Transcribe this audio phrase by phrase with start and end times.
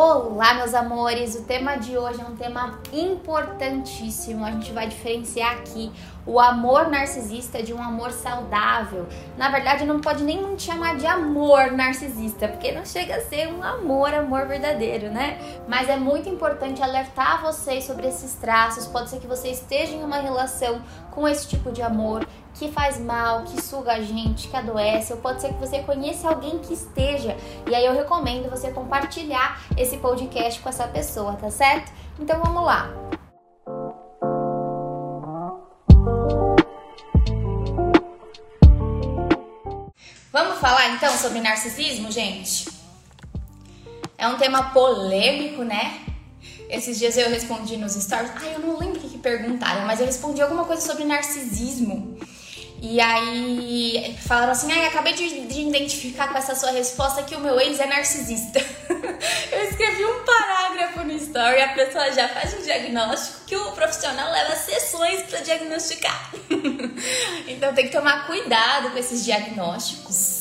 [0.00, 1.34] Olá, meus amores!
[1.34, 4.44] O tema de hoje é um tema importantíssimo.
[4.44, 5.90] A gente vai diferenciar aqui
[6.24, 9.08] o amor narcisista de um amor saudável.
[9.36, 13.48] Na verdade, não pode nem muito chamar de amor narcisista, porque não chega a ser
[13.52, 15.36] um amor, amor verdadeiro, né?
[15.66, 18.86] Mas é muito importante alertar vocês sobre esses traços.
[18.86, 20.80] Pode ser que você esteja em uma relação
[21.10, 22.24] com esse tipo de amor
[22.58, 26.28] que faz mal, que suga a gente, que adoece, ou pode ser que você conheça
[26.28, 27.36] alguém que esteja.
[27.70, 31.92] E aí eu recomendo você compartilhar esse podcast com essa pessoa, tá certo?
[32.18, 32.90] Então vamos lá.
[40.32, 42.68] Vamos falar então sobre narcisismo, gente?
[44.16, 46.00] É um tema polêmico, né?
[46.68, 48.32] Esses dias eu respondi nos stories.
[48.34, 52.18] Ai, eu não lembro o que, perguntaram, mas eu respondi alguma coisa sobre narcisismo.
[52.80, 57.40] E aí falaram assim: ai, acabei de, de, identificar com essa sua resposta que o
[57.40, 58.60] meu ex é narcisista.
[59.52, 64.30] eu escrevi um parágrafo no story, a pessoa já faz um diagnóstico que o profissional
[64.30, 66.32] leva sessões para diagnosticar.
[67.48, 70.37] então tem que tomar cuidado com esses diagnósticos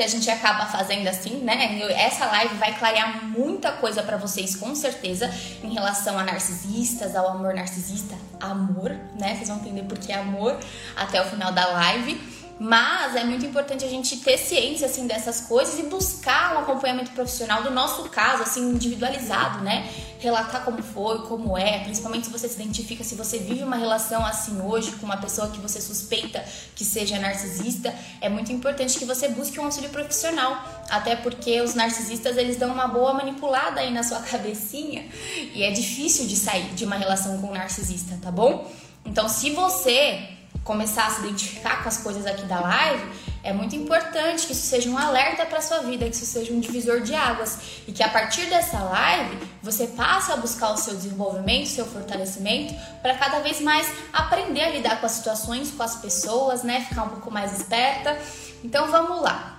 [0.00, 1.78] que a gente acaba fazendo assim, né?
[1.92, 5.30] Essa live vai clarear muita coisa para vocês, com certeza,
[5.62, 9.34] em relação a narcisistas, ao amor narcisista, amor, né?
[9.36, 10.58] Vocês vão entender por que amor
[10.96, 12.18] até o final da live.
[12.62, 17.10] Mas é muito importante a gente ter ciência assim dessas coisas e buscar um acompanhamento
[17.12, 19.88] profissional do nosso caso, assim, individualizado, né?
[20.18, 24.26] Relatar como foi, como é, principalmente se você se identifica, se você vive uma relação
[24.26, 26.44] assim hoje com uma pessoa que você suspeita
[26.76, 31.74] que seja narcisista, é muito importante que você busque um auxílio profissional, até porque os
[31.74, 35.08] narcisistas eles dão uma boa manipulada aí na sua cabecinha
[35.54, 38.70] e é difícil de sair de uma relação com um narcisista, tá bom?
[39.02, 43.02] Então, se você começar a se identificar com as coisas aqui da live,
[43.42, 46.60] é muito importante que isso seja um alerta para sua vida, que isso seja um
[46.60, 47.58] divisor de águas
[47.88, 51.86] e que a partir dessa live você passe a buscar o seu desenvolvimento, o seu
[51.86, 56.84] fortalecimento para cada vez mais aprender a lidar com as situações, com as pessoas, né,
[56.88, 58.18] ficar um pouco mais esperta.
[58.62, 59.58] Então vamos lá.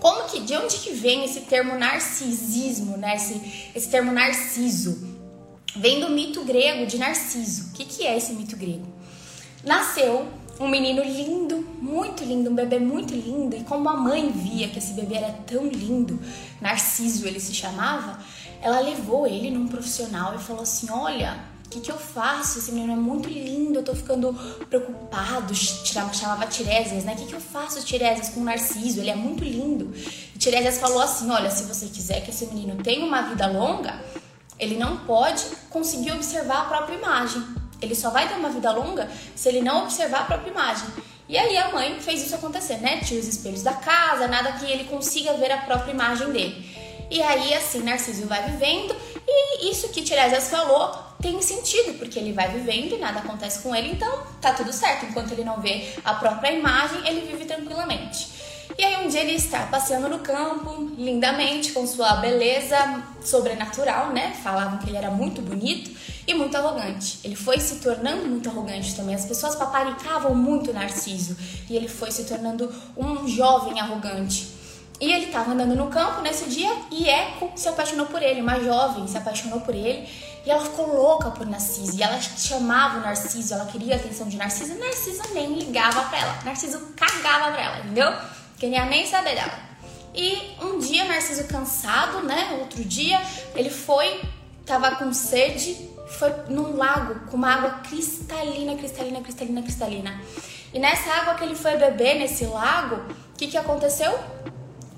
[0.00, 3.16] Como que de onde que vem esse termo narcisismo, né?
[3.16, 5.14] Esse, esse termo narciso?
[5.76, 7.70] Vem do mito grego de Narciso.
[7.70, 8.93] O que, que é esse mito grego?
[9.64, 13.56] Nasceu um menino lindo, muito lindo, um bebê muito lindo.
[13.56, 16.18] E como a mãe via que esse bebê era tão lindo,
[16.60, 18.18] Narciso ele se chamava,
[18.62, 22.58] ela levou ele num profissional e falou assim: Olha, o que, que eu faço?
[22.58, 24.32] Esse menino é muito lindo, eu tô ficando
[24.68, 25.54] preocupado.
[25.54, 27.14] Chamava Tiresias, né?
[27.14, 29.00] O que, que eu faço, Tiresias, com o Narciso?
[29.00, 29.92] Ele é muito lindo.
[30.34, 34.00] E Tiresias falou assim: Olha, se você quiser que esse menino tenha uma vida longa,
[34.58, 37.42] ele não pode conseguir observar a própria imagem.
[37.80, 40.88] Ele só vai ter uma vida longa se ele não observar a própria imagem.
[41.28, 42.98] E aí a mãe fez isso acontecer, né?
[42.98, 46.74] Tinha os espelhos da casa, nada que ele consiga ver a própria imagem dele.
[47.10, 48.94] E aí, assim, Narciso vai vivendo,
[49.26, 53.74] e isso que Tiresias falou tem sentido, porque ele vai vivendo e nada acontece com
[53.74, 55.06] ele, então tá tudo certo.
[55.06, 58.28] Enquanto ele não vê a própria imagem, ele vive tranquilamente.
[58.76, 64.34] E aí um dia ele está passeando no campo, lindamente, com sua beleza sobrenatural, né?
[64.42, 65.90] Falavam que ele era muito bonito
[66.26, 67.18] e muito arrogante.
[67.24, 69.14] Ele foi se tornando muito arrogante também.
[69.14, 71.36] As pessoas paparicavam muito Narciso
[71.68, 74.54] e ele foi se tornando um jovem arrogante.
[75.00, 78.60] E ele estava andando no campo nesse dia e Eco se apaixonou por ele, uma
[78.60, 80.08] jovem se apaixonou por ele
[80.46, 81.98] e ela ficou louca por Narciso.
[81.98, 86.02] E ela chamava o Narciso, ela queria a atenção de Narciso e Narciso nem ligava
[86.04, 86.38] pra ela.
[86.44, 88.12] Narciso cagava pra ela, entendeu?
[88.58, 89.58] Queria nem saber dela.
[90.14, 92.56] E um dia, Narciso cansado, né?
[92.60, 93.20] Outro dia,
[93.56, 94.22] ele foi,
[94.64, 100.20] tava com sede foi num lago com uma água cristalina, cristalina, cristalina, cristalina.
[100.72, 104.18] E nessa água que ele foi beber nesse lago, o que, que aconteceu?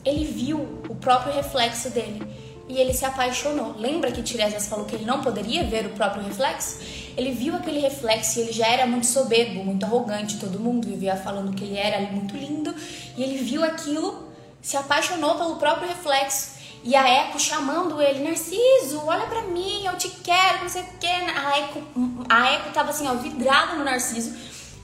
[0.04, 2.22] Ele viu o próprio reflexo dele
[2.68, 3.76] e ele se apaixonou.
[3.78, 6.78] Lembra que Tiresias falou que ele não poderia ver o próprio reflexo?
[7.16, 10.38] Ele viu aquele reflexo e ele já era muito soberbo, muito arrogante.
[10.38, 12.74] Todo mundo vivia falando que ele era muito lindo
[13.16, 19.02] e ele viu aquilo, se apaixonou pelo próprio reflexo e a Eco chamando ele, Narciso,
[19.04, 21.06] olha pra mim, eu te quero, não sei o que.
[21.06, 21.82] A Eco,
[22.28, 24.34] a Eco tava assim, ó, vidrada no Narciso.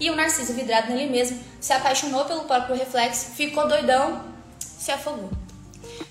[0.00, 4.24] E o Narciso, vidrado nele mesmo, se apaixonou pelo próprio reflexo, ficou doidão,
[4.58, 5.30] se afogou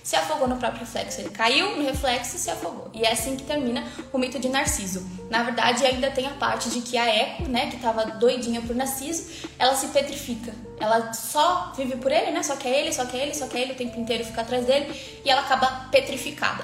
[0.03, 1.21] se afogou no próprio reflexo.
[1.21, 2.89] Ele caiu no reflexo e se afogou.
[2.93, 5.05] E é assim que termina o mito de Narciso.
[5.29, 8.75] Na verdade, ainda tem a parte de que a Eco, né, que estava doidinha por
[8.75, 10.53] Narciso, ela se petrifica.
[10.79, 12.43] Ela só vive por ele, né?
[12.43, 14.25] Só que é ele, só que é ele, só que é ele o tempo inteiro
[14.25, 16.63] fica atrás dele e ela acaba petrificada.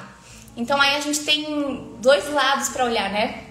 [0.55, 3.43] Então aí a gente tem dois lados para olhar, né?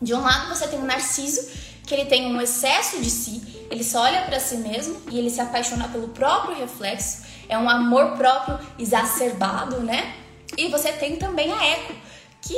[0.00, 1.48] De um lado você tem o Narciso,
[1.86, 5.30] que ele tem um excesso de si, ele só olha para si mesmo e ele
[5.30, 10.14] se apaixona pelo próprio reflexo é um amor próprio exacerbado, né?
[10.56, 11.94] E você tem também a Eco,
[12.42, 12.54] que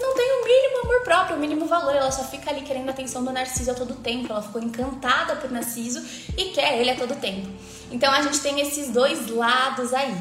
[0.00, 2.92] não tem o mínimo amor próprio, o mínimo valor, ela só fica ali querendo a
[2.92, 6.04] atenção do Narciso a todo tempo, ela ficou encantada por Narciso
[6.36, 7.48] e quer ele a todo tempo.
[7.90, 10.16] Então a gente tem esses dois lados aí.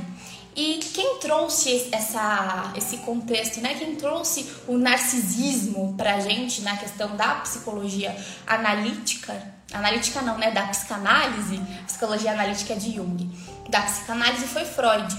[0.55, 3.75] E quem trouxe essa, esse contexto, né?
[3.75, 8.15] Quem trouxe o narcisismo pra gente na questão da psicologia
[8.47, 9.39] analítica,
[9.71, 10.49] analítica não, né?
[10.49, 13.29] Da psicanálise, psicologia analítica de Jung.
[13.69, 15.15] Da psicanálise foi Freud.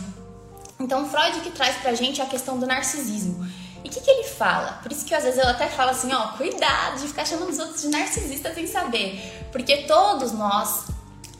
[0.81, 3.47] Então Freud que traz pra gente a questão do narcisismo.
[3.85, 4.81] E o que, que ele fala?
[4.83, 7.59] Por isso que às vezes eu até falo assim, ó, cuidado de ficar chamando os
[7.59, 9.49] outros de narcisista sem saber.
[9.53, 10.87] Porque todos nós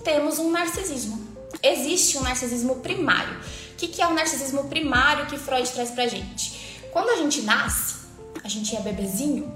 [0.05, 1.27] temos um narcisismo.
[1.63, 3.39] Existe um narcisismo primário
[3.79, 6.83] que, que é o narcisismo primário que Freud traz pra gente?
[6.93, 8.09] Quando a gente nasce,
[8.43, 9.55] a gente é bebezinho,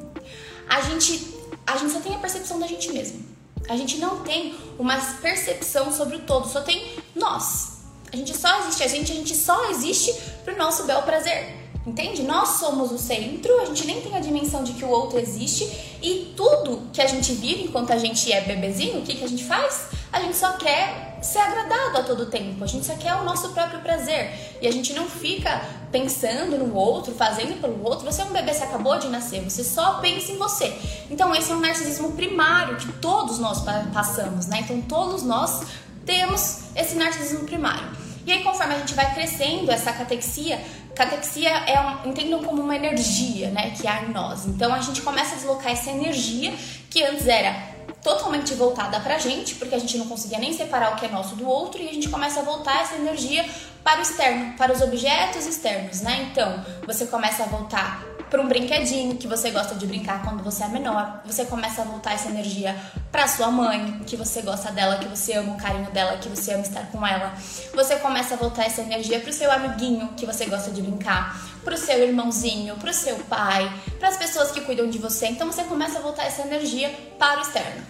[0.69, 1.35] a gente,
[1.67, 3.21] a gente só tem a percepção da gente mesmo.
[3.69, 7.79] A gente não tem uma percepção sobre o todo, só tem nós.
[8.13, 10.13] A gente só existe a gente, a gente só existe
[10.45, 11.63] pro nosso bel prazer.
[11.85, 12.23] Entende?
[12.23, 15.65] Nós somos o centro, a gente nem tem a dimensão de que o outro existe
[16.01, 19.29] e tudo que a gente vive enquanto a gente é bebezinho, o que, que a
[19.29, 19.89] gente faz?
[20.13, 23.49] A gente só quer ser agradado a todo tempo, a gente só quer o nosso
[23.49, 25.61] próprio prazer e a gente não fica
[25.91, 28.05] pensando no outro, fazendo pelo outro.
[28.05, 30.73] Você é um bebê, você acabou de nascer, você só pensa em você.
[31.11, 33.63] Então, esse é um narcisismo primário que todos nós
[33.93, 34.61] passamos, né?
[34.61, 35.63] Então, todos nós
[36.05, 38.03] temos esse narcisismo primário.
[38.25, 40.61] E aí, conforme a gente vai crescendo, essa catexia,
[40.95, 44.47] catexia é um, entendam como uma energia, né, que há em nós.
[44.47, 46.55] Então, a gente começa a deslocar essa energia
[46.89, 50.97] que antes era totalmente voltada pra gente, porque a gente não conseguia nem separar o
[50.97, 53.45] que é nosso do outro, e a gente começa a voltar essa energia
[53.83, 56.29] para o externo, para os objetos externos, né?
[56.31, 60.65] Então, você começa a voltar para um brinquedinho que você gosta de brincar quando você
[60.65, 61.21] é menor.
[61.27, 62.75] Você começa a voltar essa energia
[63.11, 66.55] para sua mãe, que você gosta dela, que você ama o carinho dela, que você
[66.55, 67.35] ama estar com ela.
[67.75, 71.39] Você começa a voltar essa energia para o seu amiguinho, que você gosta de brincar,
[71.63, 75.27] para o seu irmãozinho, para o seu pai, para as pessoas que cuidam de você.
[75.27, 76.89] Então você começa a voltar essa energia
[77.19, 77.83] para o externo.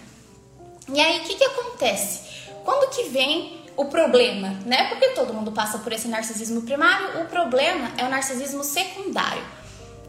[0.93, 2.51] E aí o que, que acontece?
[2.65, 4.89] Quando que vem o problema, né?
[4.89, 9.62] Porque todo mundo passa por esse narcisismo primário, o problema é o narcisismo secundário.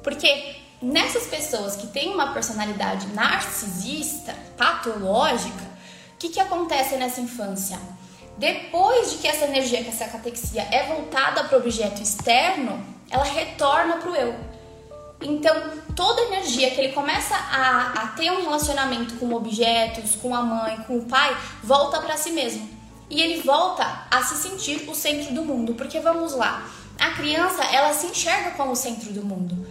[0.04, 5.64] Porque nessas pessoas que têm uma personalidade narcisista, patológica,
[6.14, 7.78] o que, que acontece nessa infância?
[8.36, 13.24] Depois de que essa energia, que essa catexia é voltada para o objeto externo, ela
[13.24, 14.34] retorna para o eu.
[15.22, 15.54] Então,
[15.94, 20.76] toda energia que ele começa a, a, ter um relacionamento com objetos, com a mãe,
[20.86, 22.68] com o pai, volta para si mesmo.
[23.08, 25.74] E ele volta a se sentir o centro do mundo.
[25.74, 26.66] Porque vamos lá,
[26.98, 29.63] a criança ela se enxerga como o centro do mundo.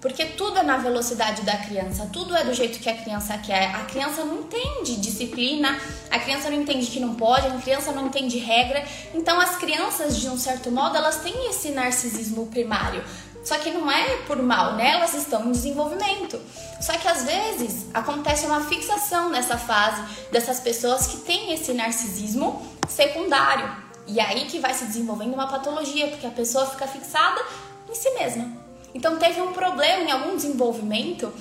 [0.00, 3.74] Porque tudo é na velocidade da criança, tudo é do jeito que a criança quer.
[3.74, 5.78] A criança não entende disciplina,
[6.10, 8.82] a criança não entende que não pode, a criança não entende regra.
[9.12, 13.04] Então as crianças, de um certo modo, elas têm esse narcisismo primário.
[13.44, 14.92] Só que não é por mal, né?
[14.92, 16.40] Elas estão em desenvolvimento.
[16.80, 22.66] Só que às vezes acontece uma fixação nessa fase dessas pessoas que têm esse narcisismo
[22.88, 23.70] secundário.
[24.06, 27.40] E aí que vai se desenvolvendo uma patologia, porque a pessoa fica fixada
[27.88, 28.69] em si mesma.
[28.94, 31.32] Então teve um problema em algum desenvolvimento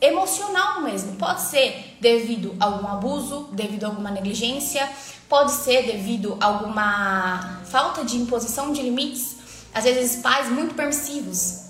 [0.00, 1.16] emocional mesmo.
[1.16, 4.88] Pode ser devido a algum abuso, devido a alguma negligência,
[5.28, 9.36] pode ser devido a alguma falta de imposição de limites.
[9.72, 11.64] Às vezes pais muito permissivos.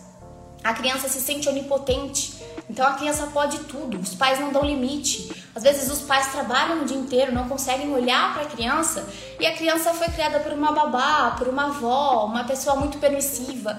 [0.62, 2.42] A criança se sente onipotente.
[2.68, 5.30] Então a criança pode tudo, os pais não dão limite.
[5.54, 9.06] Às vezes os pais trabalham o dia inteiro, não conseguem olhar para a criança
[9.38, 13.78] e a criança foi criada por uma babá, por uma avó, uma pessoa muito permissiva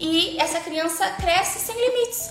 [0.00, 2.30] e essa criança cresce sem limites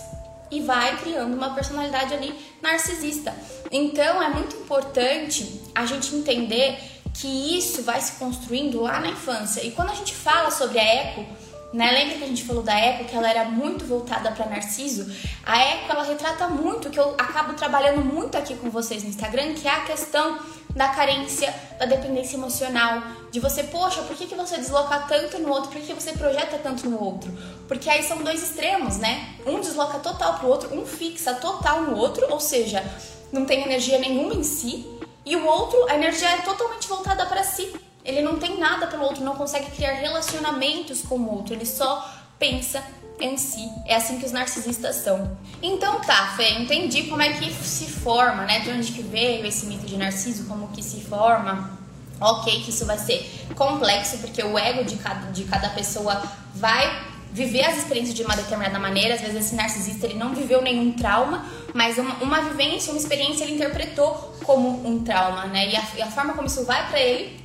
[0.52, 3.34] e vai criando uma personalidade ali narcisista.
[3.72, 6.80] Então é muito importante a gente entender
[7.14, 9.62] que isso vai se construindo lá na infância.
[9.62, 11.26] E quando a gente fala sobre a eco,
[11.72, 11.92] né?
[11.92, 15.06] Lembra que a gente falou da Eco, que ela era muito voltada para Narciso?
[15.46, 19.54] A Eco, ela retrata muito, que eu acabo trabalhando muito aqui com vocês no Instagram,
[19.54, 20.40] que é a questão
[20.76, 25.50] da carência, da dependência emocional, de você, poxa, por que, que você desloca tanto no
[25.50, 27.32] outro, por que, que você projeta tanto no outro?
[27.68, 29.36] Porque aí são dois extremos, né?
[29.46, 32.84] Um desloca total pro outro, um fixa total no outro, ou seja,
[33.32, 34.86] não tem energia nenhuma em si,
[35.26, 37.72] e o outro, a energia é totalmente voltada para si.
[38.04, 42.10] Ele não tem nada pelo outro, não consegue criar relacionamentos com o outro, ele só
[42.40, 42.84] pensa
[43.20, 43.70] em si.
[43.86, 45.38] É assim que os narcisistas são.
[45.62, 48.62] Então tá, Fê, entendi como é que se forma, né?
[48.62, 51.79] De onde que veio esse mito de Narciso, como que se forma.
[52.20, 56.22] Ok, que isso vai ser complexo, porque o ego de cada, de cada pessoa
[56.54, 59.16] vai viver as experiências de uma determinada maneira.
[59.16, 63.44] Às vezes esse narcisista ele não viveu nenhum trauma, mas uma, uma vivência, uma experiência
[63.44, 65.70] ele interpretou como um trauma, né?
[65.70, 67.40] E a, e a forma como isso vai para ele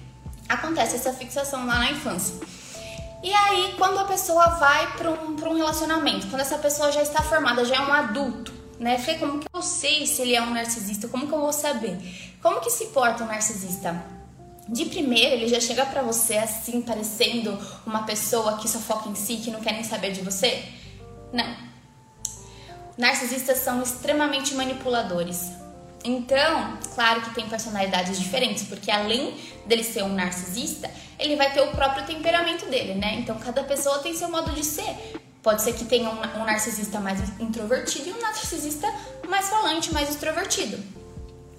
[0.49, 2.35] acontece essa fixação lá na infância.
[3.23, 7.23] E aí, quando a pessoa vai para um, um relacionamento, quando essa pessoa já está
[7.23, 8.99] formada, já é um adulto, né?
[8.99, 11.09] Fê, como que eu sei se ele é um narcisista?
[11.09, 11.99] Como que eu vou saber?
[12.43, 14.05] Como que se porta um narcisista?
[14.69, 19.15] De primeiro, ele já chega para você assim, parecendo uma pessoa que só foca em
[19.15, 20.65] si, que não quer nem saber de você?
[21.33, 21.55] Não.
[22.97, 25.51] Narcisistas são extremamente manipuladores.
[26.03, 29.35] Então, claro que tem personalidades diferentes, porque além
[29.67, 33.17] dele ser um narcisista, ele vai ter o próprio temperamento dele, né?
[33.17, 34.95] Então, cada pessoa tem seu modo de ser.
[35.43, 38.87] Pode ser que tenha um, um narcisista mais introvertido e um narcisista
[39.29, 40.79] mais falante, mais extrovertido.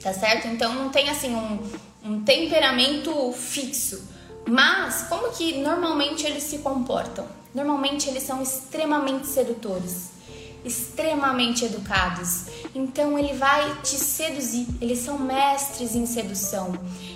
[0.01, 0.47] Tá certo?
[0.47, 1.59] Então, não tem assim um,
[2.05, 4.07] um temperamento fixo.
[4.47, 7.25] Mas, como que normalmente eles se comportam?
[7.53, 10.15] Normalmente eles são extremamente sedutores
[10.65, 12.45] extremamente educados.
[12.73, 14.67] Então ele vai te seduzir.
[14.81, 16.73] Eles são mestres em sedução.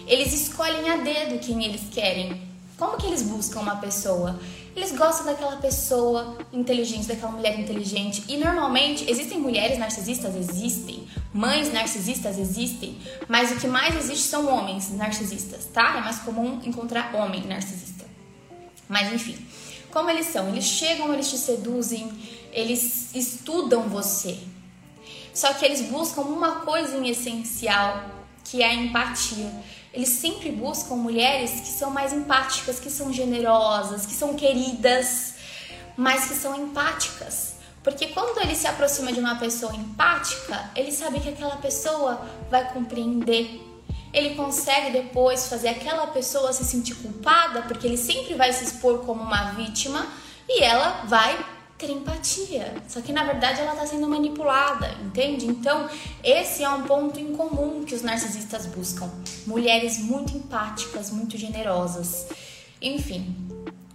[0.07, 2.47] Eles escolhem a dedo quem eles querem.
[2.77, 4.39] Como que eles buscam uma pessoa?
[4.75, 8.23] Eles gostam daquela pessoa inteligente, daquela mulher inteligente.
[8.27, 11.07] E normalmente existem mulheres narcisistas, existem.
[11.33, 12.97] Mães narcisistas existem.
[13.27, 15.97] Mas o que mais existe são homens narcisistas, tá?
[15.97, 18.05] É mais comum encontrar homem narcisista.
[18.87, 19.37] Mas enfim,
[19.91, 20.49] como eles são?
[20.49, 22.11] Eles chegam, eles te seduzem,
[22.51, 24.37] eles estudam você.
[25.33, 28.09] Só que eles buscam uma coisa em essencial,
[28.43, 29.51] que é a empatia.
[29.93, 35.33] Eles sempre buscam mulheres que são mais empáticas, que são generosas, que são queridas,
[35.97, 37.55] mas que são empáticas.
[37.83, 42.71] Porque quando ele se aproxima de uma pessoa empática, ele sabe que aquela pessoa vai
[42.71, 43.65] compreender.
[44.13, 48.99] Ele consegue depois fazer aquela pessoa se sentir culpada, porque ele sempre vai se expor
[48.99, 50.07] como uma vítima
[50.47, 52.75] e ela vai ter empatia.
[52.87, 55.47] Só que na verdade ela está sendo manipulada, entende?
[55.47, 55.89] Então,
[56.21, 59.09] esse é um ponto em comum que os narcisistas buscam.
[59.47, 62.27] Mulheres muito empáticas, muito generosas.
[62.81, 63.33] Enfim.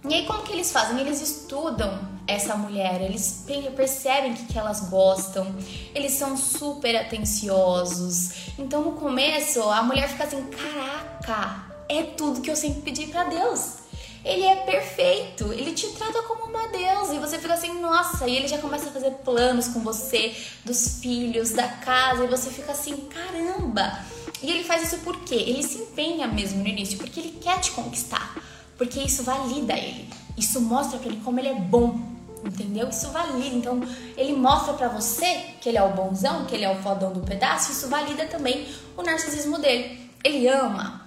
[0.09, 0.99] E aí como que eles fazem?
[0.99, 5.55] Eles estudam essa mulher, eles percebem o que, que elas gostam,
[5.93, 8.51] eles são super atenciosos.
[8.57, 13.25] Então no começo a mulher fica assim: caraca, é tudo que eu sempre pedi para
[13.25, 13.84] Deus
[14.25, 18.35] ele é perfeito, ele te trata como uma deusa e você fica assim, nossa, e
[18.35, 22.71] ele já começa a fazer planos com você, dos filhos, da casa, e você fica
[22.71, 23.99] assim, caramba.
[24.41, 25.35] E ele faz isso por quê?
[25.35, 28.35] Ele se empenha mesmo no início, porque ele quer te conquistar,
[28.79, 31.99] porque isso valida ele, isso mostra para ele como ele é bom,
[32.43, 32.89] entendeu?
[32.89, 33.55] Isso valida.
[33.55, 33.79] Então,
[34.17, 37.19] ele mostra para você que ele é o bonzão, que ele é o fodão do
[37.19, 38.67] pedaço, isso valida também
[38.97, 40.09] o narcisismo dele.
[40.23, 41.04] Ele ama.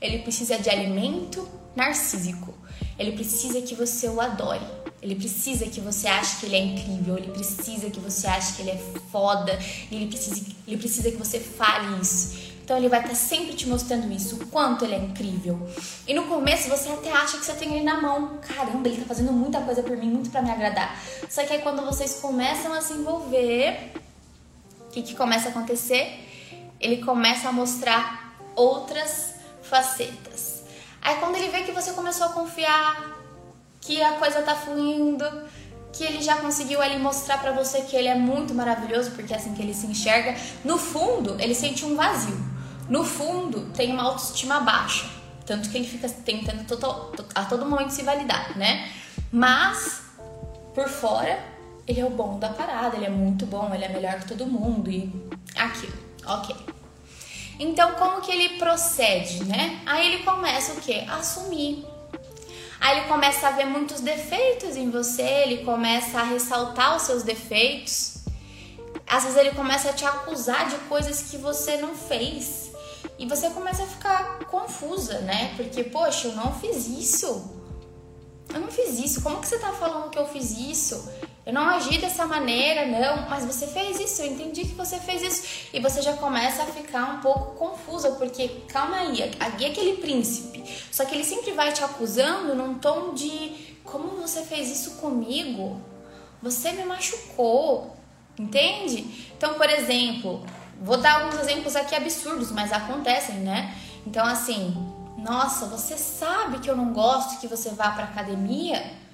[0.00, 2.54] Ele precisa de alimento narcísico.
[2.98, 4.64] Ele precisa que você o adore.
[5.02, 8.62] Ele precisa que você ache que ele é incrível, ele precisa que você ache que
[8.62, 8.80] ele é
[9.12, 9.56] foda,
[9.92, 12.56] ele precisa, ele precisa que você fale isso.
[12.64, 15.70] Então ele vai estar sempre te mostrando isso, o quanto ele é incrível.
[16.08, 18.38] E no começo você até acha que você tem ele na mão.
[18.38, 21.00] Caramba, ele tá fazendo muita coisa por mim, muito para me agradar.
[21.30, 23.92] Só que aí quando vocês começam a se envolver,
[24.80, 26.18] o que, que começa a acontecer?
[26.80, 29.35] Ele começa a mostrar outras
[29.68, 30.62] facetas.
[31.02, 33.16] Aí quando ele vê que você começou a confiar,
[33.80, 35.24] que a coisa tá fluindo,
[35.92, 39.36] que ele já conseguiu ali mostrar para você que ele é muito maravilhoso, porque é
[39.36, 42.36] assim que ele se enxerga, no fundo ele sente um vazio.
[42.88, 45.06] No fundo tem uma autoestima baixa,
[45.44, 46.64] tanto que ele fica tentando
[47.34, 48.90] a todo momento se validar, né?
[49.32, 50.02] Mas
[50.74, 51.38] por fora
[51.86, 54.46] ele é o bom da parada, ele é muito bom, ele é melhor que todo
[54.46, 55.12] mundo e
[55.56, 55.96] aquilo,
[56.26, 56.54] ok.
[57.58, 59.80] Então, como que ele procede, né?
[59.86, 61.04] Aí ele começa o quê?
[61.08, 61.84] Assumir.
[62.80, 67.22] Aí ele começa a ver muitos defeitos em você, ele começa a ressaltar os seus
[67.22, 68.18] defeitos.
[69.06, 72.70] Às vezes ele começa a te acusar de coisas que você não fez.
[73.18, 75.54] E você começa a ficar confusa, né?
[75.56, 77.55] Porque, poxa, eu não fiz isso.
[78.52, 79.22] Eu não fiz isso.
[79.22, 81.08] Como que você tá falando que eu fiz isso?
[81.46, 85.22] Eu não agi dessa maneira, não, mas você fez isso, eu entendi que você fez
[85.22, 85.68] isso.
[85.72, 89.98] E você já começa a ficar um pouco confusa, porque calma aí, aqui é aquele
[89.98, 90.64] príncipe.
[90.90, 95.80] Só que ele sempre vai te acusando num tom de como você fez isso comigo?
[96.42, 97.94] Você me machucou,
[98.36, 99.30] entende?
[99.36, 100.44] Então, por exemplo,
[100.80, 103.72] vou dar alguns exemplos aqui absurdos, mas acontecem, né?
[104.04, 104.76] Então, assim,
[105.16, 109.06] nossa, você sabe que eu não gosto que você vá pra academia?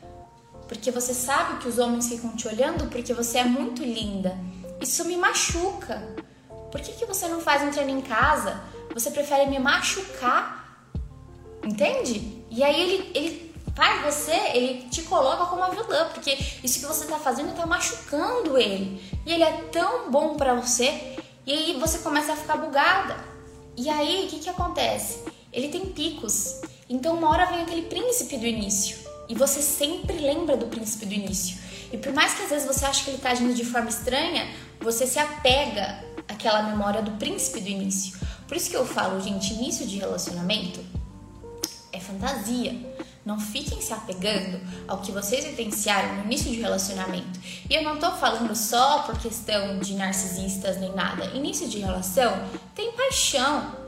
[0.72, 4.34] porque você sabe que os homens ficam te olhando porque você é muito linda.
[4.80, 6.02] Isso me machuca.
[6.70, 8.58] Por que, que você não faz um treino em casa?
[8.94, 10.88] Você prefere me machucar?
[11.62, 12.42] Entende?
[12.50, 16.86] E aí ele, ele faz você, ele te coloca como a vilã, porque isso que
[16.86, 18.98] você tá fazendo tá machucando ele.
[19.26, 23.14] E ele é tão bom para você, e aí você começa a ficar bugada.
[23.76, 25.22] E aí o que, que acontece?
[25.52, 26.60] Ele tem picos.
[26.88, 28.96] Então uma hora vem aquele príncipe do início
[29.28, 31.58] e você sempre lembra do príncipe do início.
[31.92, 34.48] E por mais que às vezes você ache que ele está agindo de forma estranha,
[34.80, 38.18] você se apega àquela memória do príncipe do início.
[38.48, 40.80] Por isso que eu falo, gente, início de relacionamento
[41.92, 42.74] é fantasia.
[43.24, 47.38] Não fiquem se apegando ao que vocês vivenciaram no início de relacionamento.
[47.70, 51.26] E eu não tô falando só por questão de narcisistas nem nada.
[51.26, 52.32] Início de relação
[52.74, 53.81] tem paixão.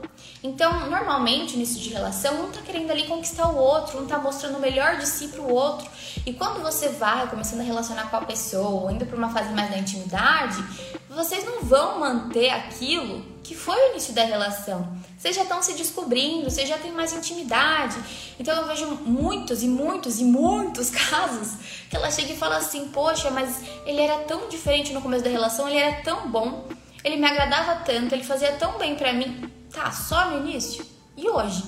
[0.45, 4.19] Então, normalmente, no início de relação, um tá querendo ali conquistar o outro, um tá
[4.19, 5.89] mostrando o melhor de si pro outro.
[6.23, 9.71] E quando você vai começando a relacionar com a pessoa, indo para uma fase mais
[9.71, 10.63] da intimidade,
[11.09, 14.95] vocês não vão manter aquilo que foi o início da relação.
[15.17, 17.97] Vocês já estão se descobrindo, vocês já têm mais intimidade.
[18.39, 21.53] Então eu vejo muitos e muitos e muitos casos
[21.89, 25.29] que ela chega e fala assim: Poxa, mas ele era tão diferente no começo da
[25.31, 26.67] relação, ele era tão bom,
[27.03, 29.54] ele me agradava tanto, ele fazia tão bem pra mim.
[29.75, 30.85] Tá, só no início?
[31.17, 31.61] E hoje?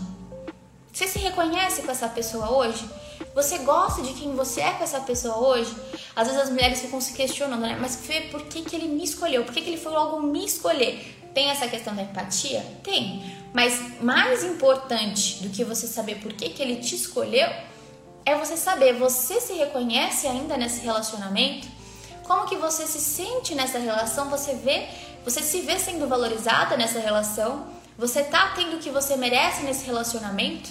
[0.94, 2.90] Você se reconhece com essa pessoa hoje?
[3.36, 5.76] Você gosta de quem você é com essa pessoa hoje?
[6.16, 7.78] Às vezes as mulheres ficam se questionando, né?
[7.78, 9.44] Mas Fê, por que, que ele me escolheu?
[9.44, 11.30] Por que, que ele foi logo me escolher?
[11.34, 12.66] Tem essa questão da empatia?
[12.82, 13.22] Tem.
[13.54, 17.50] Mas mais importante do que você saber por que, que ele te escolheu
[18.26, 21.68] é você saber, você se reconhece ainda nesse relacionamento?
[22.24, 24.30] Como que você se sente nessa relação?
[24.30, 24.88] Você vê,
[25.26, 27.77] você se vê sendo valorizada nessa relação?
[27.98, 30.70] Você tá tendo o que você merece nesse relacionamento?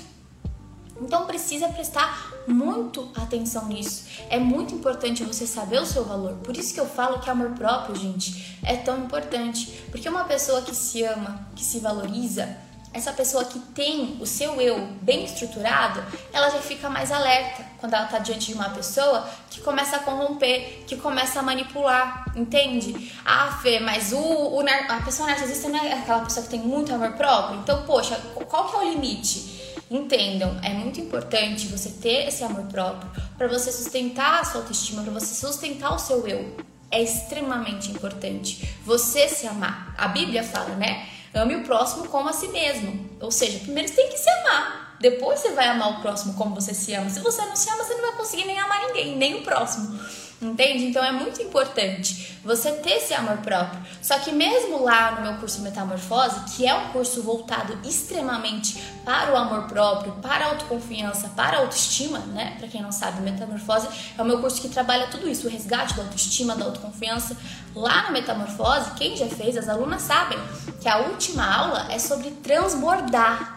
[1.00, 4.04] Então precisa prestar muito atenção nisso.
[4.30, 6.34] É muito importante você saber o seu valor.
[6.36, 9.84] Por isso que eu falo que amor próprio, gente, é tão importante.
[9.90, 12.56] Porque uma pessoa que se ama, que se valoriza,
[12.96, 17.92] essa pessoa que tem o seu eu bem estruturado, ela já fica mais alerta quando
[17.92, 23.12] ela tá diante de uma pessoa que começa a corromper, que começa a manipular, entende?
[23.24, 26.92] Ah, Fê, mas o, o a pessoa narcisista não é aquela pessoa que tem muito
[26.94, 27.60] amor próprio?
[27.60, 28.16] Então, poxa,
[28.48, 29.74] qual que é o limite?
[29.90, 35.02] Entendam, é muito importante você ter esse amor próprio para você sustentar a sua autoestima,
[35.02, 36.56] para você sustentar o seu eu.
[36.90, 39.94] É extremamente importante você se amar.
[39.98, 41.06] A Bíblia fala, né?
[41.36, 43.08] Ame o próximo como a si mesmo.
[43.20, 44.85] Ou seja, primeiro você tem que se amar.
[45.00, 47.10] Depois você vai amar o próximo como você se ama.
[47.10, 49.98] Se você não se ama, você não vai conseguir nem amar ninguém, nem o próximo.
[50.40, 50.84] Entende?
[50.84, 53.80] Então é muito importante você ter esse amor próprio.
[54.02, 59.32] Só que mesmo lá no meu curso Metamorfose, que é um curso voltado extremamente para
[59.32, 62.54] o amor próprio, para a autoconfiança, para a autoestima, né?
[62.58, 65.94] Para quem não sabe, Metamorfose é o meu curso que trabalha tudo isso, o resgate
[65.94, 67.34] da autoestima, da autoconfiança.
[67.74, 70.38] Lá no Metamorfose, quem já fez, as alunas sabem
[70.82, 73.55] que a última aula é sobre transbordar.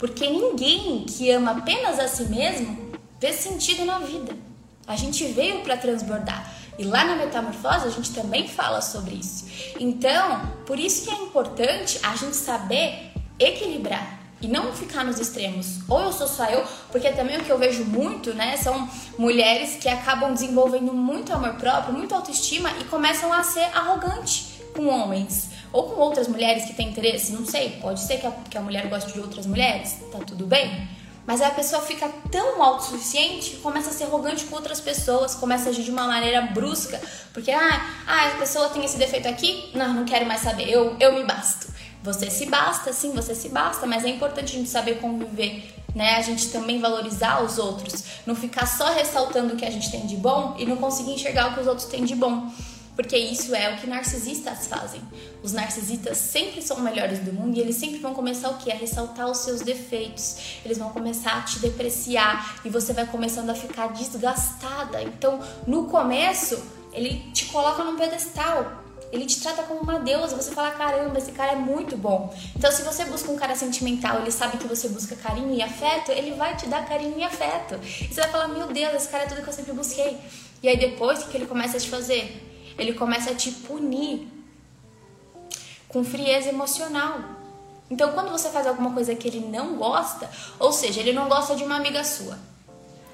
[0.00, 4.34] Porque ninguém que ama apenas a si mesmo vê sentido na vida.
[4.86, 6.50] A gente veio para transbordar.
[6.78, 9.44] E lá na metamorfose a gente também fala sobre isso.
[9.78, 15.80] Então, por isso que é importante a gente saber equilibrar e não ficar nos extremos.
[15.86, 19.76] Ou eu sou só eu, porque também o que eu vejo muito, né, são mulheres
[19.76, 25.49] que acabam desenvolvendo muito amor próprio, muita autoestima e começam a ser arrogante com homens
[25.72, 28.60] ou com outras mulheres que têm interesse, não sei, pode ser que a, que a
[28.60, 30.88] mulher goste de outras mulheres, tá tudo bem?
[31.26, 35.68] Mas a pessoa fica tão autossuficiente que começa a ser arrogante com outras pessoas, começa
[35.68, 37.00] a agir de uma maneira brusca,
[37.32, 40.96] porque ah, ah, a pessoa tem esse defeito aqui, não, não quero mais saber, eu,
[40.98, 41.68] eu me basto.
[42.02, 46.16] Você se basta, sim, você se basta, mas é importante a gente saber conviver, né?
[46.16, 50.06] A gente também valorizar os outros, não ficar só ressaltando o que a gente tem
[50.06, 52.50] de bom e não conseguir enxergar o que os outros têm de bom
[53.00, 55.00] porque isso é o que narcisistas fazem.
[55.42, 58.70] Os narcisistas sempre são melhores do mundo e eles sempre vão começar o que?
[58.70, 60.58] A ressaltar os seus defeitos.
[60.62, 65.02] Eles vão começar a te depreciar e você vai começando a ficar desgastada.
[65.02, 68.84] Então, no começo, ele te coloca num pedestal.
[69.10, 72.36] Ele te trata como uma deusa, você fala, caramba, esse cara é muito bom.
[72.54, 76.12] Então, se você busca um cara sentimental, ele sabe que você busca carinho e afeto,
[76.12, 77.80] ele vai te dar carinho e afeto.
[77.82, 80.18] E você vai falar, meu Deus, esse cara é tudo que eu sempre busquei.
[80.62, 82.49] E aí depois, o que ele começa a te fazer?
[82.80, 84.26] Ele começa a te punir
[85.88, 87.20] com frieza emocional.
[87.90, 91.54] Então, quando você faz alguma coisa que ele não gosta, ou seja, ele não gosta
[91.56, 92.38] de uma amiga sua,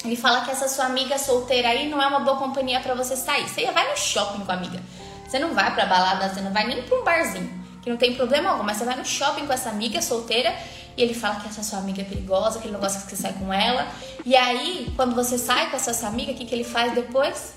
[0.05, 3.17] ele fala que essa sua amiga solteira aí não é uma boa companhia para você
[3.17, 3.49] sair.
[3.49, 4.81] Você vai no shopping com a amiga.
[5.27, 7.51] Você não vai pra balada, você não vai nem pra um barzinho,
[7.83, 10.55] que não tem problema algum, mas você vai no shopping com essa amiga solteira
[10.97, 13.17] e ele fala que essa sua amiga é perigosa, que ele não gosta que você
[13.17, 13.89] saia com ela.
[14.25, 17.55] E aí, quando você sai com essa sua amiga, o que, que ele faz depois?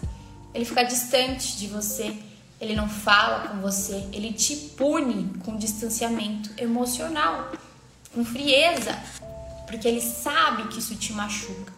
[0.53, 2.15] Ele fica distante de você,
[2.59, 7.51] ele não fala com você, ele te pune com distanciamento emocional,
[8.13, 8.97] com frieza,
[9.67, 11.71] porque ele sabe que isso te machuca.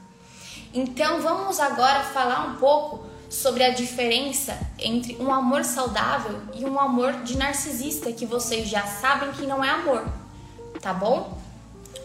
[0.73, 6.79] Então vamos agora falar um pouco sobre a diferença entre um amor saudável e um
[6.79, 10.05] amor de narcisista, que vocês já sabem que não é amor,
[10.81, 11.37] tá bom?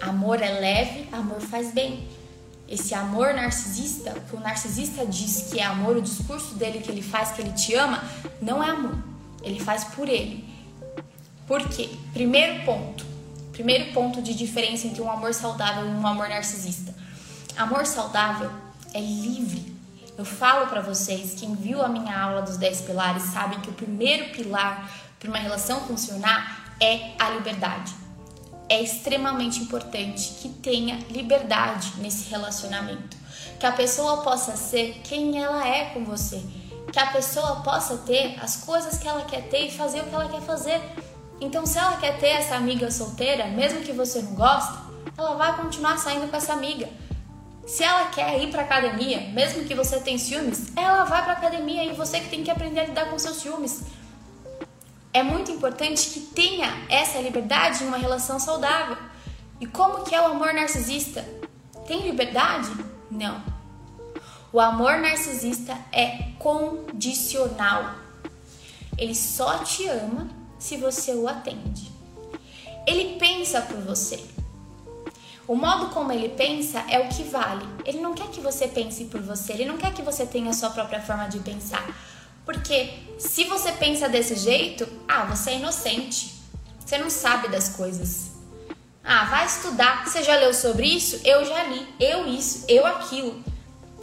[0.00, 2.06] Amor é leve, amor faz bem.
[2.68, 7.02] Esse amor narcisista, que o narcisista diz que é amor, o discurso dele que ele
[7.02, 8.02] faz, que ele te ama,
[8.42, 8.96] não é amor.
[9.42, 10.44] Ele faz por ele.
[11.46, 11.90] Por quê?
[12.12, 13.06] Primeiro ponto.
[13.52, 16.94] Primeiro ponto de diferença entre um amor saudável e um amor narcisista.
[17.56, 18.50] Amor saudável
[18.92, 19.74] é livre.
[20.18, 23.72] Eu falo para vocês, quem viu a minha aula dos 10 pilares sabe que o
[23.72, 28.05] primeiro pilar para uma relação funcionar é a liberdade
[28.68, 33.16] é extremamente importante que tenha liberdade nesse relacionamento.
[33.58, 36.42] Que a pessoa possa ser quem ela é com você.
[36.92, 40.14] Que a pessoa possa ter as coisas que ela quer ter e fazer o que
[40.14, 40.80] ela quer fazer.
[41.40, 44.78] Então, se ela quer ter essa amiga solteira, mesmo que você não goste,
[45.16, 46.88] ela vai continuar saindo com essa amiga.
[47.66, 51.84] Se ela quer ir para academia, mesmo que você tenha ciúmes, ela vai para academia
[51.84, 53.82] e você que tem que aprender a lidar com seus ciúmes
[55.16, 58.98] é muito importante que tenha essa liberdade em uma relação saudável.
[59.58, 61.26] E como que é o amor narcisista?
[61.86, 62.68] Tem liberdade?
[63.10, 63.42] Não.
[64.52, 67.94] O amor narcisista é condicional.
[68.98, 71.90] Ele só te ama se você o atende.
[72.86, 74.22] Ele pensa por você.
[75.48, 77.66] O modo como ele pensa é o que vale.
[77.86, 80.52] Ele não quer que você pense por você, ele não quer que você tenha a
[80.52, 81.86] sua própria forma de pensar.
[82.46, 86.34] Porque se você pensa desse jeito, ah, você é inocente.
[86.78, 88.30] Você não sabe das coisas.
[89.04, 90.06] Ah, vai estudar.
[90.06, 91.20] Você já leu sobre isso?
[91.24, 91.86] Eu já li.
[92.00, 93.44] Eu isso, eu aquilo.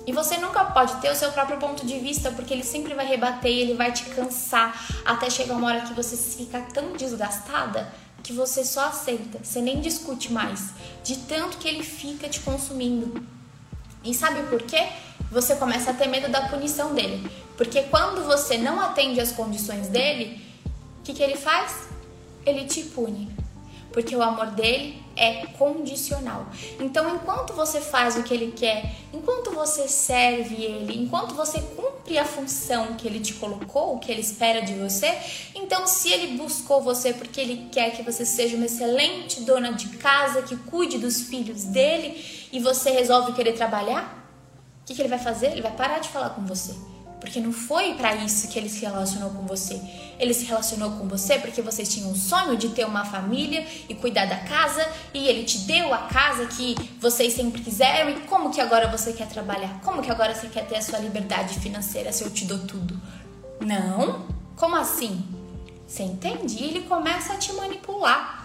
[0.06, 3.08] E você nunca pode ter o seu próprio ponto de vista, porque ele sempre vai
[3.08, 7.90] rebater ele vai te cansar até chegar uma hora que você fica tão desgastada
[8.22, 10.70] que você só aceita, você nem discute mais,
[11.04, 13.26] de tanto que ele fica te consumindo.
[14.04, 14.88] E sabe por quê?
[15.30, 17.30] Você começa a ter medo da punição dele.
[17.58, 20.42] Porque quando você não atende às condições dele,
[21.00, 21.88] o que, que ele faz?
[22.46, 23.30] Ele te pune.
[23.92, 26.48] Porque o amor dele é condicional.
[26.80, 32.18] Então, enquanto você faz o que ele quer, enquanto você serve ele, enquanto você cumpre
[32.18, 35.16] a função que ele te colocou, o que ele espera de você,
[35.54, 39.90] então se ele buscou você porque ele quer que você seja uma excelente dona de
[39.98, 44.22] casa, que cuide dos filhos dele, e você resolve querer trabalhar,
[44.82, 45.52] o que, que ele vai fazer?
[45.52, 46.74] Ele vai parar de falar com você.
[47.24, 49.82] Porque não foi para isso que ele se relacionou com você.
[50.20, 53.96] Ele se relacionou com você porque vocês tinham um sonho de ter uma família e
[53.96, 58.10] cuidar da casa, e ele te deu a casa que vocês sempre quiseram.
[58.10, 59.80] E como que agora você quer trabalhar?
[59.82, 63.00] Como que agora você quer ter a sua liberdade financeira se eu te dou tudo?
[63.62, 64.28] Não?
[64.58, 65.24] Como assim?
[65.88, 66.62] Você entende?
[66.62, 68.43] E ele começa a te manipular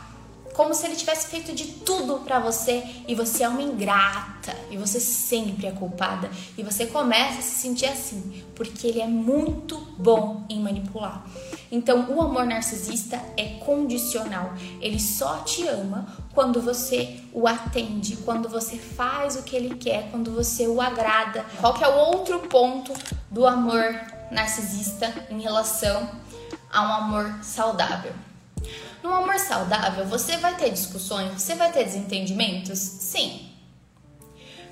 [0.58, 4.76] como se ele tivesse feito de tudo para você e você é uma ingrata e
[4.76, 9.78] você sempre é culpada e você começa a se sentir assim, porque ele é muito
[9.96, 11.24] bom em manipular.
[11.70, 14.52] Então, o amor narcisista é condicional.
[14.80, 20.10] Ele só te ama quando você o atende, quando você faz o que ele quer,
[20.10, 21.46] quando você o agrada.
[21.60, 22.92] Qual que é o outro ponto
[23.30, 23.94] do amor
[24.28, 26.10] narcisista em relação
[26.68, 28.27] a um amor saudável?
[29.08, 32.78] No amor saudável, você vai ter discussões, você vai ter desentendimentos?
[32.78, 33.50] Sim.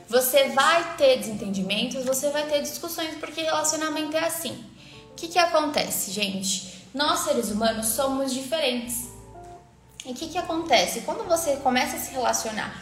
[0.07, 4.63] Você vai ter desentendimentos, você vai ter discussões, porque relacionamento é assim.
[5.11, 6.87] O que, que acontece, gente?
[6.93, 9.09] Nós, seres humanos, somos diferentes.
[10.05, 11.01] E o que, que acontece?
[11.01, 12.79] Quando você começa a se relacionar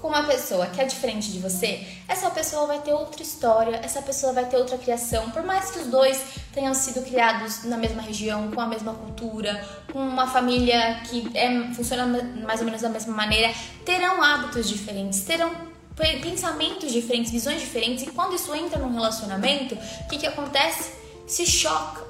[0.00, 4.00] com uma pessoa que é diferente de você, essa pessoa vai ter outra história, essa
[4.00, 5.30] pessoa vai ter outra criação.
[5.30, 6.20] Por mais que os dois
[6.52, 11.74] tenham sido criados na mesma região, com a mesma cultura, com uma família que é,
[11.74, 12.06] funciona
[12.46, 13.52] mais ou menos da mesma maneira,
[13.84, 15.50] terão hábitos diferentes, terão
[15.94, 18.04] pensamentos diferentes, visões diferentes.
[18.04, 20.92] E quando isso entra num relacionamento, o que, que acontece?
[21.26, 22.02] Se choca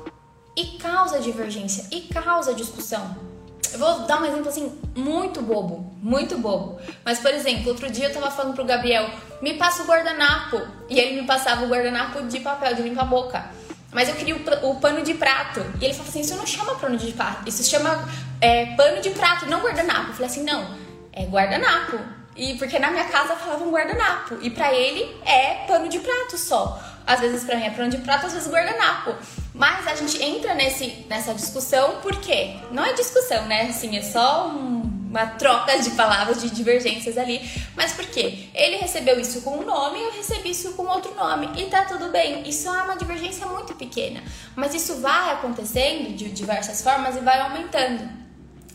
[0.54, 3.37] e causa divergência e causa discussão.
[3.72, 6.80] Eu vou dar um exemplo assim muito bobo, muito bobo.
[7.04, 9.08] Mas, por exemplo, outro dia eu tava falando pro Gabriel,
[9.42, 10.60] me passa o guardanapo.
[10.88, 13.44] E ele me passava o guardanapo de papel, de limpar a boca.
[13.92, 15.60] Mas eu queria o, o pano de prato.
[15.80, 18.08] E ele falou assim: Isso não chama pano de prato, isso chama
[18.40, 20.08] é, pano de prato, não guardanapo.
[20.08, 20.66] Eu falei assim: Não,
[21.12, 21.98] é guardanapo.
[22.36, 24.38] E porque na minha casa falavam guardanapo.
[24.40, 26.80] E para ele é pano de prato só.
[27.08, 29.14] Às vezes para mim é pano de prato, às vezes guardanapo.
[29.54, 33.62] Mas a gente entra nesse, nessa discussão porque não é discussão, né?
[33.62, 37.40] Assim, é só um, uma troca de palavras, de divergências ali.
[37.74, 38.50] Mas por quê?
[38.54, 41.48] Ele recebeu isso com um nome, eu recebi isso com outro nome.
[41.56, 42.46] E tá tudo bem.
[42.46, 44.22] Isso é uma divergência muito pequena.
[44.54, 48.06] Mas isso vai acontecendo de diversas formas e vai aumentando.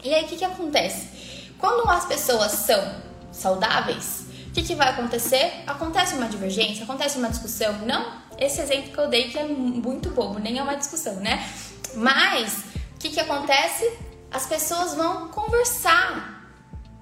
[0.03, 1.53] E aí o que, que acontece?
[1.59, 2.95] Quando as pessoas são
[3.31, 5.63] saudáveis, o que, que vai acontecer?
[5.67, 7.73] Acontece uma divergência, acontece uma discussão.
[7.85, 11.47] Não esse exemplo que eu dei que é muito bobo, nem é uma discussão, né?
[11.95, 12.63] Mas
[12.95, 13.91] o que, que acontece?
[14.31, 16.41] As pessoas vão conversar.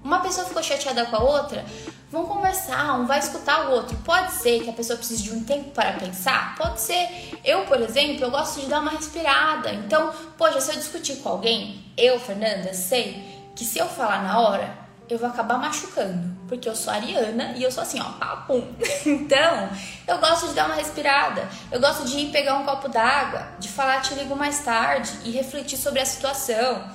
[0.03, 1.63] Uma pessoa ficou chateada com a outra,
[2.11, 3.95] Vão conversar, um vai escutar o outro.
[4.03, 6.57] Pode ser que a pessoa precise de um tempo para pensar?
[6.57, 7.07] Pode ser.
[7.41, 9.71] Eu, por exemplo, eu gosto de dar uma respirada.
[9.71, 14.41] Então, poxa, se eu discutir com alguém, eu, Fernanda, sei que se eu falar na
[14.41, 14.77] hora,
[15.09, 16.40] eu vou acabar machucando.
[16.51, 18.61] Porque eu sou ariana e eu sou assim, ó, papum.
[19.05, 19.69] então,
[20.05, 21.47] eu gosto de dar uma respirada.
[21.71, 25.31] Eu gosto de ir pegar um copo d'água, de falar te ligo mais tarde e
[25.31, 26.91] refletir sobre a situação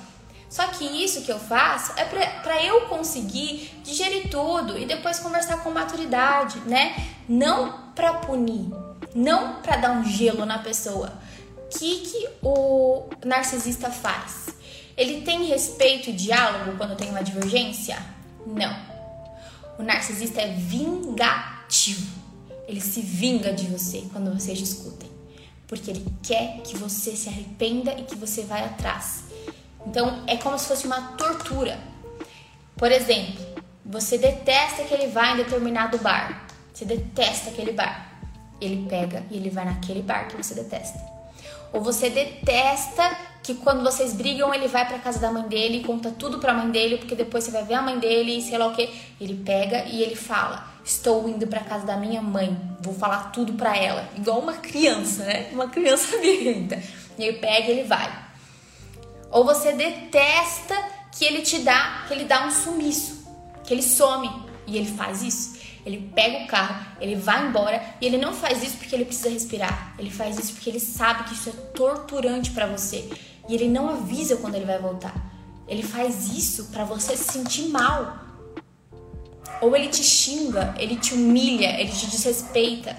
[0.49, 5.61] só que isso que eu faço é para eu conseguir digerir tudo e depois conversar
[5.61, 6.95] com maturidade, né?
[7.27, 8.69] Não para punir,
[9.13, 11.11] não para dar um gelo na pessoa.
[11.65, 14.47] O que, que o narcisista faz?
[14.95, 17.97] Ele tem respeito e diálogo quando tem uma divergência?
[18.45, 18.96] Não.
[19.77, 22.17] O narcisista é vingativo.
[22.67, 25.09] Ele se vinga de você quando vocês discutem.
[25.67, 29.25] Porque ele quer que você se arrependa e que você vá atrás.
[29.85, 31.79] Então é como se fosse uma tortura.
[32.75, 33.45] Por exemplo,
[33.85, 36.47] você detesta que ele vá em determinado bar.
[36.73, 38.19] Você detesta aquele bar.
[38.59, 40.99] Ele pega e ele vai naquele bar que você detesta.
[41.71, 46.11] Ou você detesta que quando vocês brigam ele vai para casa da mãe dele conta
[46.11, 48.57] tudo para a mãe dele, porque depois você vai ver a mãe dele e sei
[48.57, 48.89] lá o que.
[49.21, 53.53] Ele pega e ele fala: "Estou indo para casa da minha mãe, vou falar tudo
[53.53, 55.47] para ela", igual uma criança, né?
[55.53, 56.77] Uma criança birrenta.
[57.17, 58.13] E ele pega e ele vai.
[59.31, 60.75] Ou você detesta
[61.17, 63.25] que ele te dá, que ele dá um sumiço,
[63.63, 64.29] que ele some
[64.67, 65.55] e ele faz isso.
[65.85, 69.29] Ele pega o carro, ele vai embora e ele não faz isso porque ele precisa
[69.29, 69.95] respirar.
[69.97, 73.09] Ele faz isso porque ele sabe que isso é torturante para você
[73.47, 75.15] e ele não avisa quando ele vai voltar.
[75.67, 78.19] Ele faz isso para você se sentir mal.
[79.61, 82.95] Ou ele te xinga, ele te humilha, ele te desrespeita.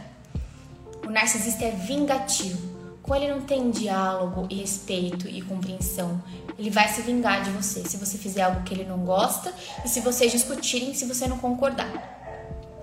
[1.06, 2.68] O narcisista é vingativo.
[3.02, 6.22] Com ele não tem diálogo e respeito e compreensão.
[6.58, 9.88] Ele vai se vingar de você se você fizer algo que ele não gosta e
[9.88, 11.88] se vocês discutirem se você não concordar.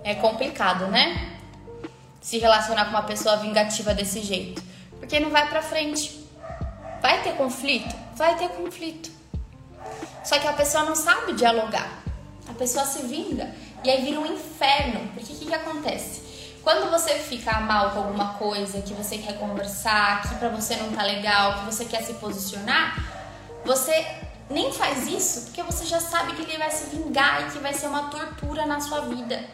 [0.03, 1.37] É complicado, né?
[2.21, 4.63] Se relacionar com uma pessoa vingativa desse jeito,
[4.99, 6.24] porque não vai para frente.
[7.05, 7.95] Vai ter conflito?
[8.15, 9.11] Vai ter conflito.
[10.23, 11.87] Só que a pessoa não sabe dialogar.
[12.49, 15.07] A pessoa se vinga e aí vira um inferno.
[15.13, 16.57] Porque o que, que acontece?
[16.63, 20.93] Quando você fica mal com alguma coisa, que você quer conversar, que para você não
[20.93, 22.97] tá legal, que você quer se posicionar,
[23.63, 24.03] você
[24.49, 27.75] nem faz isso porque você já sabe que ele vai se vingar e que vai
[27.75, 29.45] ser uma tortura na sua vida.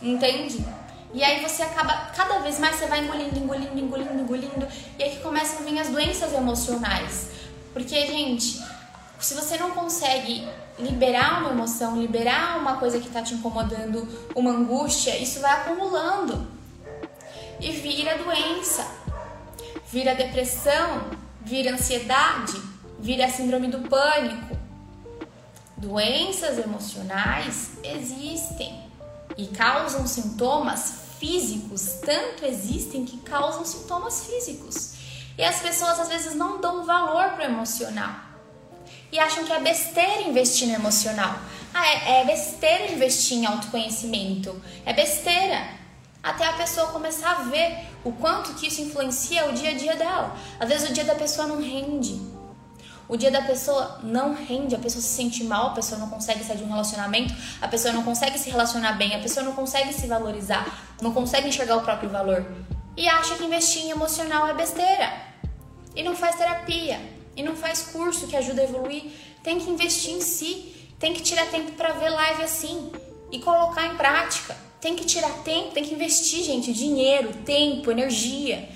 [0.00, 0.64] Entende?
[1.12, 4.68] E aí você acaba, cada vez mais você vai engolindo, engolindo, engolindo, engolindo,
[4.98, 7.28] e aí que começam a vir as doenças emocionais.
[7.72, 8.62] Porque, gente,
[9.18, 10.46] se você não consegue
[10.78, 16.46] liberar uma emoção, liberar uma coisa que está te incomodando, uma angústia, isso vai acumulando
[17.60, 18.86] e vira doença,
[19.90, 21.02] vira depressão,
[21.40, 22.60] vira ansiedade,
[22.98, 24.56] vira síndrome do pânico.
[25.76, 28.88] Doenças emocionais existem
[29.38, 34.92] e causam sintomas físicos, tanto existem que causam sintomas físicos.
[35.38, 38.28] E as pessoas às vezes não dão valor para o emocional
[39.10, 41.38] e acham que é besteira investir no emocional.
[41.72, 44.60] Ah, é, é besteira investir em autoconhecimento.
[44.84, 45.78] É besteira.
[46.22, 49.96] Até a pessoa começar a ver o quanto que isso influencia o dia a dia
[49.96, 50.36] dela.
[50.58, 52.20] Às vezes o dia da pessoa não rende.
[53.08, 56.44] O dia da pessoa não rende, a pessoa se sente mal, a pessoa não consegue
[56.44, 59.94] sair de um relacionamento, a pessoa não consegue se relacionar bem, a pessoa não consegue
[59.94, 62.44] se valorizar, não consegue enxergar o próprio valor.
[62.96, 65.10] E acha que investir em emocional é besteira.
[65.96, 67.00] E não faz terapia
[67.34, 69.10] e não faz curso que ajuda a evoluir,
[69.42, 72.92] tem que investir em si, tem que tirar tempo para ver live assim
[73.30, 74.56] e colocar em prática.
[74.80, 78.68] Tem que tirar tempo, tem que investir, gente, dinheiro, tempo, energia.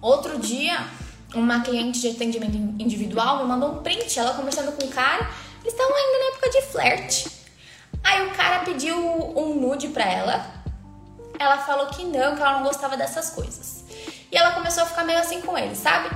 [0.00, 0.86] Outro dia,
[1.34, 5.28] uma cliente de atendimento individual me mandou um print, ela conversando com o cara,
[5.60, 7.36] eles estavam ainda na época de flerte.
[8.02, 10.54] Aí o cara pediu um nude pra ela.
[11.38, 13.84] Ela falou que não, que ela não gostava dessas coisas.
[14.30, 16.08] E ela começou a ficar meio assim com ele, sabe?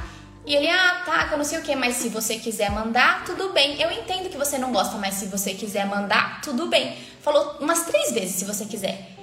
[0.47, 3.25] E ele, ah, tá, que eu não sei o que, mas se você quiser mandar,
[3.25, 3.81] tudo bem.
[3.81, 6.97] Eu entendo que você não gosta, mas se você quiser mandar, tudo bem.
[7.21, 9.17] Falou umas três vezes, se você quiser.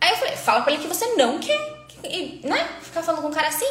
[0.00, 1.86] Aí eu falei, fala pra ele que você não quer,
[2.44, 2.68] né?
[2.82, 3.68] Ficar falando com um cara assim.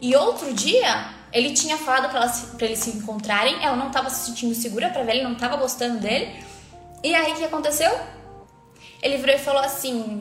[0.00, 4.54] E outro dia, ele tinha falado pra eles se encontrarem, ela não tava se sentindo
[4.54, 6.44] segura pra ver, ele não tava gostando dele.
[7.02, 7.92] E aí, o que aconteceu?
[9.02, 10.20] Ele virou e falou assim,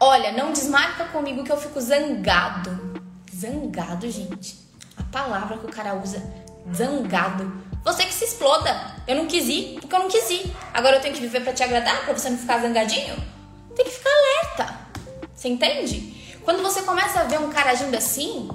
[0.00, 3.02] olha, não desmarca comigo que eu fico zangado.
[3.34, 4.64] Zangado, gente
[5.14, 6.20] palavra que o cara usa,
[6.74, 7.62] zangado.
[7.84, 8.94] Você que se exploda.
[9.06, 10.52] Eu não quis ir porque eu não quis ir.
[10.72, 13.14] Agora eu tenho que viver para te agradar, para você não ficar zangadinho?
[13.76, 14.78] Tem que ficar alerta.
[15.32, 16.40] Você entende?
[16.42, 18.48] Quando você começa a ver um cara agindo assim,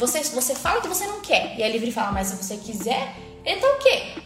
[0.00, 1.56] você, você fala que você não quer.
[1.58, 4.22] E é livre fala, mas se você quiser, tá o quê?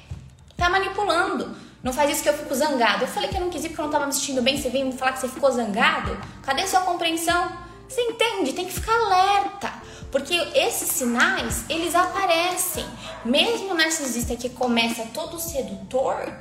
[0.56, 1.54] Tá manipulando.
[1.82, 3.04] Não faz isso que eu fico zangado.
[3.04, 4.56] Eu falei que eu não quis ir porque eu não tava me sentindo bem.
[4.56, 6.16] Você vem me falar que você ficou zangado?
[6.42, 7.52] Cadê sua compreensão?
[7.88, 8.54] Você entende?
[8.54, 9.70] Tem que ficar alerta.
[10.10, 12.87] Porque esses sinais, eles aparecem.
[13.24, 16.32] Mesmo o narcisista que começa todo sedutor,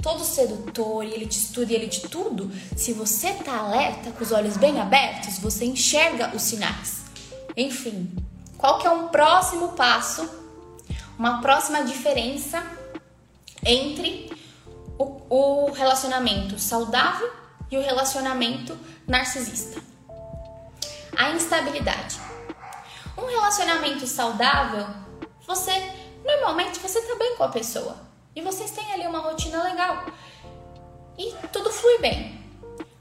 [0.00, 4.22] todo sedutor e ele te estuda e ele te tudo, se você tá alerta, com
[4.22, 7.02] os olhos bem abertos, você enxerga os sinais.
[7.56, 8.08] Enfim,
[8.58, 10.28] qual que é um próximo passo,
[11.16, 12.60] uma próxima diferença
[13.64, 14.30] entre
[14.98, 17.32] o, o relacionamento saudável
[17.70, 19.80] e o relacionamento narcisista?
[21.16, 22.18] A instabilidade.
[23.16, 24.86] Um relacionamento saudável,
[25.46, 25.72] você
[26.24, 27.96] normalmente você tá bem com a pessoa
[28.34, 30.04] e vocês têm ali uma rotina legal.
[31.16, 32.38] E tudo flui bem.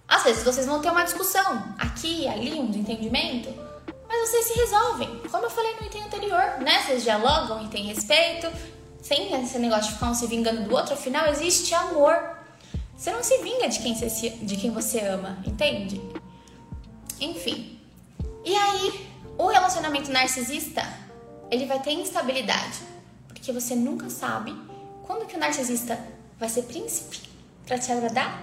[0.08, 3.67] Às vezes vocês vão ter uma discussão aqui ali, um desentendimento,
[4.08, 5.22] mas vocês se resolvem.
[5.30, 6.84] Como eu falei no item anterior, né?
[6.84, 8.48] Vocês dialogam e têm respeito,
[9.02, 12.38] sem esse negócio de ficar um se vingando do outro, afinal existe amor.
[12.96, 16.02] Você não se vinga de quem você, de quem você ama, entende?
[17.20, 17.80] Enfim.
[18.44, 20.84] E aí, o relacionamento narcisista,
[21.52, 22.80] ele vai ter instabilidade,
[23.28, 24.56] porque você nunca sabe
[25.06, 26.00] quando que o narcisista
[26.40, 27.22] vai ser príncipe
[27.66, 28.42] para te agradar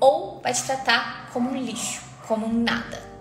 [0.00, 3.13] ou vai te tratar como um lixo, como um nada.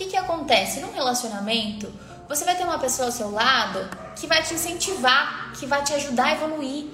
[0.00, 0.80] Que, que acontece?
[0.80, 1.92] Num relacionamento,
[2.26, 3.86] você vai ter uma pessoa ao seu lado
[4.16, 6.86] que vai te incentivar, que vai te ajudar a evoluir,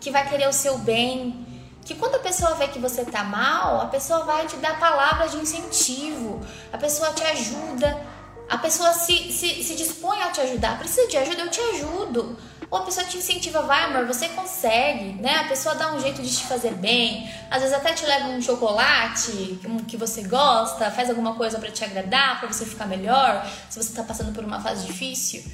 [0.00, 1.44] que vai querer o seu bem.
[1.84, 5.32] Que quando a pessoa vê que você tá mal, a pessoa vai te dar palavras
[5.32, 6.40] de incentivo,
[6.72, 8.00] a pessoa te ajuda,
[8.48, 10.78] a pessoa se, se, se dispõe a te ajudar.
[10.78, 11.40] Precisa de ajuda?
[11.40, 12.38] Eu te ajudo.
[12.72, 15.40] Ou a pessoa te incentiva, vai amor, você consegue, né?
[15.40, 18.40] A pessoa dá um jeito de te fazer bem, às vezes até te leva um
[18.40, 23.76] chocolate que você gosta, faz alguma coisa para te agradar, para você ficar melhor, se
[23.76, 25.44] você tá passando por uma fase difícil.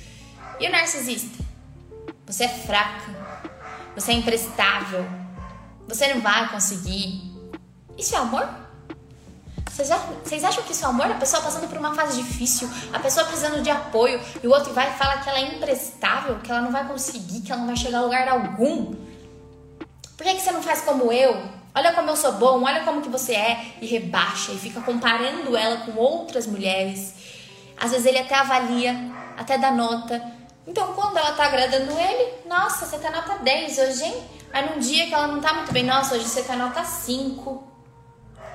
[0.61, 1.44] E o narcisista?
[2.24, 3.12] Você é fraca,
[3.96, 5.04] você é imprestável,
[5.88, 7.35] você não vai conseguir.
[7.96, 8.48] Isso é amor?
[9.79, 11.07] Vocês acham que isso é amor?
[11.07, 14.73] A pessoa passando por uma fase difícil, a pessoa precisando de apoio, e o outro
[14.75, 17.69] vai e fala que ela é imprestável, que ela não vai conseguir, que ela não
[17.69, 18.97] vai chegar a lugar algum.
[20.17, 21.41] Por que, que você não faz como eu?
[21.73, 23.75] Olha como eu sou bom, olha como que você é.
[23.81, 27.14] E rebaixa e fica comparando ela com outras mulheres.
[27.77, 28.97] Às vezes ele até avalia,
[29.37, 30.21] até dá nota.
[30.67, 34.25] Então, quando ela tá agradando ele, nossa, você tá nota 10 hoje, hein?
[34.53, 37.67] Aí num dia que ela não tá muito bem, nossa, hoje você tá nota 5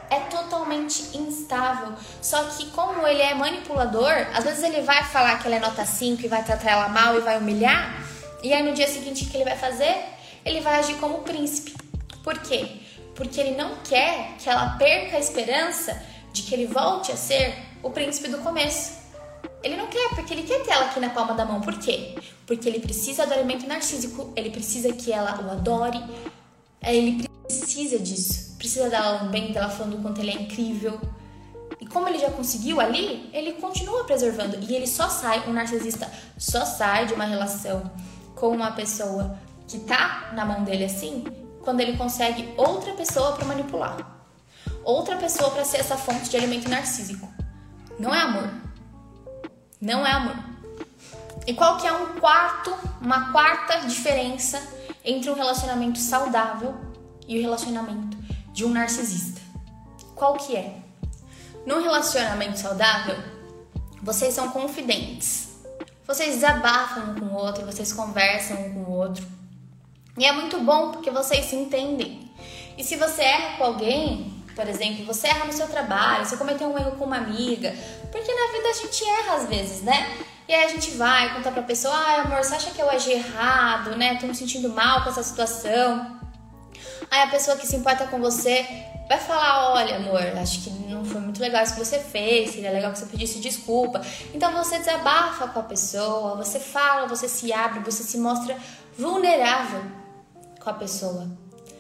[0.10, 1.94] é totalmente instável.
[2.22, 5.86] Só que como ele é manipulador, às vezes ele vai falar que ela é nota
[5.86, 8.04] 5 e vai tratar ela mal e vai humilhar,
[8.44, 9.96] e aí no dia seguinte o que ele vai fazer?
[10.44, 11.74] Ele vai agir como príncipe.
[12.24, 12.78] Por quê?
[13.16, 17.56] Porque ele não quer que ela perca a esperança de que ele volte a ser
[17.82, 19.04] o príncipe do começo.
[19.62, 21.62] Ele não quer, porque ele quer ter ela aqui na palma da mão.
[21.62, 22.16] Por quê?
[22.46, 26.04] Porque ele precisa do alimento narcísico, ele precisa que ela o adore,
[26.82, 30.98] ele precisa disso precisa dar um bem dela falando o quanto ele é incrível.
[31.82, 34.58] E como ele já conseguiu ali, ele continua preservando.
[34.62, 37.92] E ele só sai, um narcisista só sai de uma relação
[38.34, 41.26] com uma pessoa que tá na mão dele assim,
[41.62, 43.98] quando ele consegue outra pessoa para manipular.
[44.86, 47.28] Outra pessoa para ser essa fonte de alimento narcísico.
[48.00, 48.50] Não é amor.
[49.82, 50.38] Não é amor.
[51.46, 54.62] E qual que é um quarto, uma quarta diferença
[55.04, 56.74] entre um relacionamento saudável
[57.28, 58.13] e o relacionamento
[58.54, 59.42] de um narcisista.
[60.16, 60.76] Qual que é?
[61.66, 63.18] Num relacionamento saudável,
[64.02, 65.58] vocês são confidentes.
[66.06, 69.26] Vocês desabafam um com o outro, vocês conversam um com o outro.
[70.18, 72.32] E é muito bom porque vocês se entendem.
[72.78, 76.68] E se você erra com alguém, por exemplo, você erra no seu trabalho, você cometeu
[76.68, 77.76] um erro com uma amiga,
[78.12, 80.18] porque na vida a gente erra às vezes, né?
[80.48, 83.12] E aí a gente vai contar pra pessoa, ai amor, você acha que eu agi
[83.14, 84.16] errado, né?
[84.16, 86.23] Tô me sentindo mal com essa situação.
[87.10, 88.66] Aí a pessoa que se importa com você
[89.08, 92.72] vai falar: Olha, amor, acho que não foi muito legal isso que você fez, seria
[92.72, 94.02] legal que você pedisse desculpa.
[94.34, 98.58] Então você desabafa com a pessoa, você fala, você se abre, você se mostra
[98.98, 99.84] vulnerável
[100.60, 101.30] com a pessoa.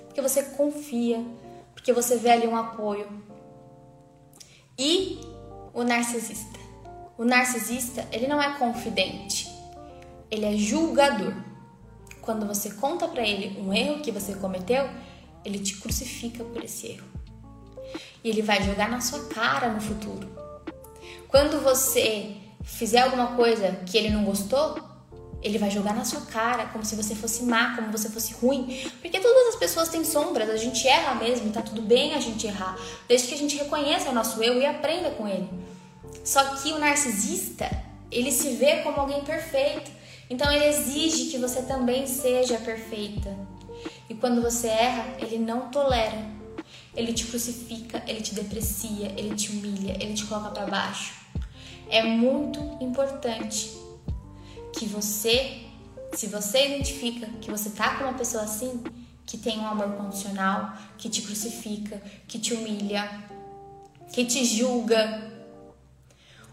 [0.06, 1.26] Porque você confia,
[1.74, 3.08] porque você vê ali um apoio.
[4.78, 5.20] E
[5.74, 6.60] o narcisista?
[7.18, 9.48] O narcisista, ele não é confidente,
[10.30, 11.34] ele é julgador.
[12.22, 14.90] Quando você conta para ele um erro que você cometeu,
[15.46, 17.08] ele te crucifica por esse erro.
[18.24, 20.28] E ele vai jogar na sua cara no futuro.
[21.28, 24.78] Quando você fizer alguma coisa que ele não gostou,
[25.44, 28.34] ele vai jogar na sua cara como se você fosse má, como se você fosse
[28.34, 28.90] ruim.
[29.02, 32.48] Porque todas as pessoas têm sombras, a gente erra mesmo, tá tudo bem a gente
[32.48, 35.50] errar, desde que a gente reconheça o nosso erro e aprenda com ele.
[36.24, 37.70] Só que o narcisista,
[38.10, 39.92] ele se vê como alguém perfeito.
[40.30, 43.36] Então ele exige que você também seja perfeita.
[44.10, 46.26] E quando você erra, ele não tolera.
[46.96, 51.14] Ele te crucifica, ele te deprecia, ele te humilha, ele te coloca para baixo.
[51.90, 53.72] É muito importante
[54.74, 55.64] que você,
[56.14, 58.84] se você identifica que você tá com uma pessoa assim,
[59.26, 63.10] que tem um amor condicional, que te crucifica, que te humilha,
[64.12, 65.32] que te julga,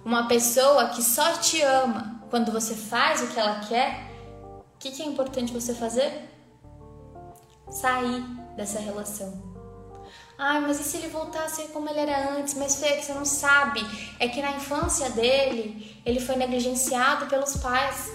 [0.04, 4.10] uma pessoa que só te ama quando você faz o que ela quer,
[4.74, 6.29] o que, que é importante você fazer?
[7.70, 8.22] Sair
[8.56, 9.50] dessa relação.
[10.36, 12.54] Ai, mas e se ele voltar a ser como ele era antes?
[12.54, 13.84] Mas Fê, que você não sabe.
[14.18, 18.10] É que na infância dele, ele foi negligenciado pelos pais.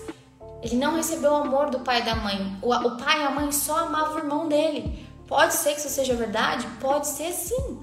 [0.61, 2.57] Ele não recebeu o amor do pai e da mãe.
[2.63, 5.07] O, o pai e a mãe só amavam o irmão dele.
[5.27, 6.67] Pode ser que isso seja verdade?
[6.81, 7.79] Pode ser sim.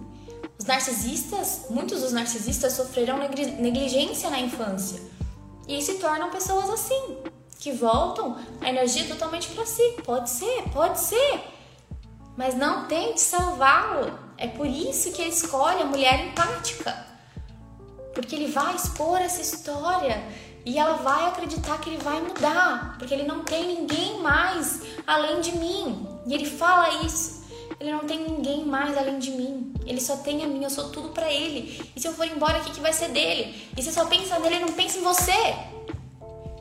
[0.59, 5.01] Os narcisistas, muitos dos narcisistas sofreram negligência na infância
[5.67, 7.19] e se tornam pessoas assim,
[7.59, 9.97] que voltam a energia totalmente para si.
[10.05, 11.41] Pode ser, pode ser.
[12.37, 14.19] Mas não tente salvá-lo.
[14.37, 17.07] É por isso que ele escolhe a mulher empática.
[18.15, 20.23] Porque ele vai expor essa história
[20.65, 25.41] e ela vai acreditar que ele vai mudar, porque ele não tem ninguém mais além
[25.41, 26.07] de mim.
[26.27, 27.43] E ele fala isso.
[27.81, 29.75] Ele não tem ninguém mais além de mim.
[29.85, 31.83] Ele só tem a mim, eu sou tudo para ele.
[31.97, 33.69] E se eu for embora, o que, que vai ser dele?
[33.77, 35.57] E se só pensa nele, ele não pensa em você.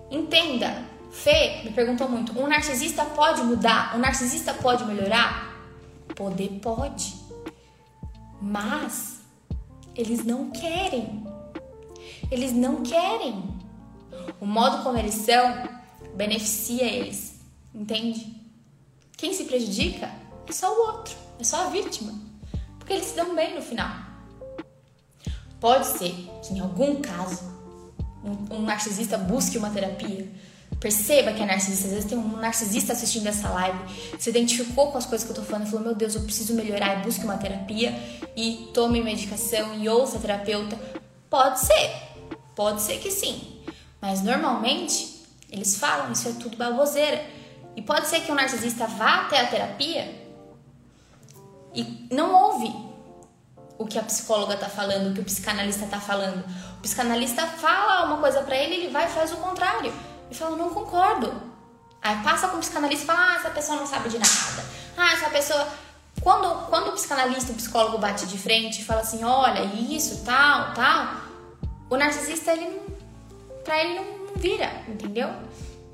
[0.09, 0.83] Entenda.
[1.11, 3.95] Fê me perguntou muito: um narcisista pode mudar?
[3.95, 5.50] Um narcisista pode melhorar?
[6.15, 7.15] Poder pode.
[8.41, 9.19] Mas
[9.95, 11.23] eles não querem.
[12.29, 13.43] Eles não querem.
[14.39, 15.69] O modo como eles são
[16.15, 17.39] beneficia eles,
[17.73, 18.35] entende?
[19.17, 20.11] Quem se prejudica
[20.47, 22.13] é só o outro, é só a vítima,
[22.77, 23.91] porque eles se dão bem no final.
[25.59, 26.11] Pode ser
[26.43, 27.43] que em algum caso
[28.23, 30.29] um, um narcisista busque uma terapia,
[30.79, 31.87] Perceba que é narcisista.
[31.87, 33.79] Às vezes tem um narcisista assistindo essa live,
[34.17, 36.53] se identificou com as coisas que eu tô falando e falou: Meu Deus, eu preciso
[36.55, 37.95] melhorar e busque uma terapia
[38.35, 40.77] e tome medicação e ouça terapeuta.
[41.29, 41.91] Pode ser,
[42.55, 43.61] pode ser que sim.
[44.01, 47.23] Mas normalmente eles falam, isso é tudo baboseira.
[47.75, 50.21] E pode ser que o narcisista vá até a terapia
[51.73, 52.73] e não ouve
[53.77, 56.43] o que a psicóloga tá falando, o que o psicanalista tá falando.
[56.77, 59.93] O psicanalista fala uma coisa para ele, ele vai e faz o contrário.
[60.31, 61.31] E fala, não concordo.
[62.01, 64.65] Aí passa com o psicanalista e fala, ah, essa pessoa não sabe de nada.
[64.97, 65.67] Ah, essa pessoa.
[66.21, 70.73] Quando, quando o psicanalista, o psicólogo bate de frente e fala assim, olha, isso, tal,
[70.73, 71.17] tal,
[71.89, 72.91] o narcisista, ele não
[73.63, 75.29] para ele não vira, entendeu?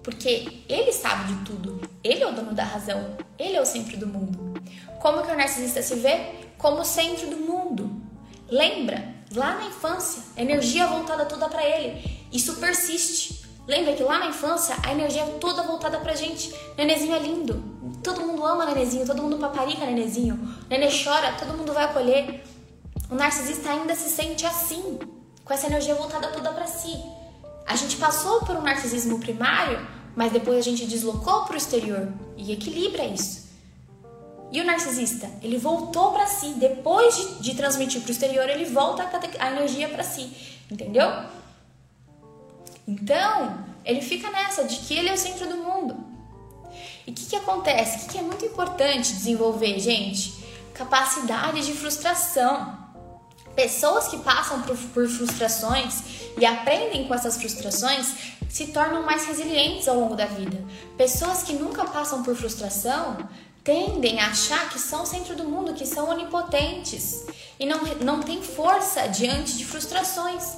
[0.03, 3.97] Porque ele sabe de tudo, ele é o dono da razão, ele é o centro
[3.97, 4.61] do mundo.
[4.99, 6.31] Como que o narcisista se vê?
[6.57, 8.01] Como o centro do mundo.
[8.49, 12.25] Lembra, lá na infância, energia voltada toda para ele.
[12.31, 13.46] Isso persiste.
[13.67, 16.55] Lembra que lá na infância a energia é toda voltada pra gente.
[16.77, 17.61] Nenezinho é lindo.
[18.01, 20.39] Todo mundo ama nenezinho, todo mundo paparica nenezinho.
[20.69, 22.43] Nenê chora, todo mundo vai acolher.
[23.11, 24.97] O narcisista ainda se sente assim,
[25.43, 26.97] com essa energia voltada toda para si.
[27.65, 32.07] A gente passou por um narcisismo primário, mas depois a gente deslocou para o exterior
[32.37, 33.47] e equilibra isso.
[34.49, 38.63] E o narcisista, ele voltou para si, depois de, de transmitir para o exterior, ele
[38.65, 40.31] volta a, a energia para si,
[40.71, 41.09] entendeu?
[42.87, 45.95] Então, ele fica nessa de que ele é o centro do mundo.
[47.05, 47.97] E o que, que acontece?
[47.97, 50.33] O que, que é muito importante desenvolver, gente?
[50.73, 52.77] Capacidade de frustração.
[53.55, 56.03] Pessoas que passam por, por frustrações
[56.37, 58.13] e aprendem com essas frustrações
[58.49, 60.63] se tornam mais resilientes ao longo da vida.
[60.95, 63.17] Pessoas que nunca passam por frustração
[63.63, 67.25] tendem a achar que são o centro do mundo, que são onipotentes
[67.59, 70.55] e não, não têm força diante de frustrações.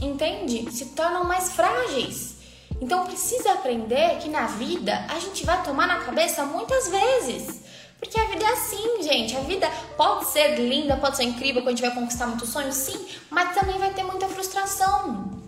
[0.00, 0.70] Entende?
[0.72, 2.36] Se tornam mais frágeis.
[2.80, 7.60] Então precisa aprender que na vida a gente vai tomar na cabeça muitas vezes.
[7.98, 9.36] Porque a vida é assim, gente.
[9.36, 12.74] A vida pode ser linda, pode ser incrível, quando a gente vai conquistar muitos sonhos,
[12.74, 15.38] sim, mas também vai ter muita frustração.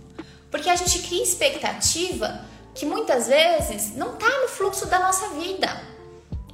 [0.51, 2.45] Porque a gente cria expectativa
[2.75, 5.69] que muitas vezes não está no fluxo da nossa vida.